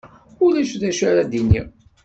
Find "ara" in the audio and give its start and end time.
1.09-1.23